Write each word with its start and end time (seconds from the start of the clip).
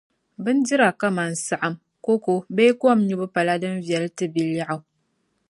Bindira 0.43 0.87
kaman’ 0.99 1.31
saɣim, 1.45 1.75
koko 2.05 2.33
bee 2.55 2.71
kɔm 2.81 2.99
nyubu 3.07 3.25
pala 3.35 3.53
din 3.61 3.75
viɛli 3.85 4.09
n-ti 4.09 4.25
bilɛɣu. 4.33 4.77